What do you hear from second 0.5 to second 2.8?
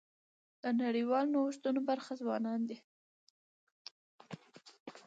د نړیوالو نوښتونو برخه ځوانان دي.